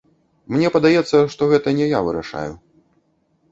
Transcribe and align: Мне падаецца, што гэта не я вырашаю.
Мне 0.55 0.71
падаецца, 0.75 1.17
што 1.35 1.49
гэта 1.53 1.75
не 1.81 1.85
я 1.93 2.01
вырашаю. 2.11 2.53